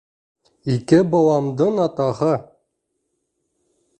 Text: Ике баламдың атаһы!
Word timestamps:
Ике 0.75 1.01
баламдың 1.11 1.77
атаһы! 1.85 2.31